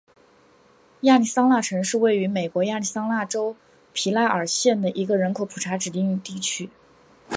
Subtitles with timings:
[1.01, 3.55] 亚利桑那城是位于美国亚利桑那州
[3.93, 6.71] 皮纳尔县的一个人口普查指定地区。